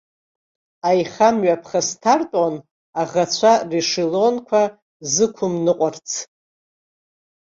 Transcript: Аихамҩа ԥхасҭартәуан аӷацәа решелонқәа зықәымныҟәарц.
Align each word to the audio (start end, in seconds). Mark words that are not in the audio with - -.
Аихамҩа 0.89 1.61
ԥхасҭартәуан 1.61 2.55
аӷацәа 3.01 3.53
решелонқәа 3.69 4.61
зықәымныҟәарц. 5.13 6.09